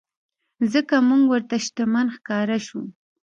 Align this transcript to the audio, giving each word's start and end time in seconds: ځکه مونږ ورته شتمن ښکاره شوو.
ځکه 0.73 0.95
مونږ 1.07 1.23
ورته 1.27 1.55
شتمن 1.65 2.07
ښکاره 2.15 2.57
شوو. 2.65 2.83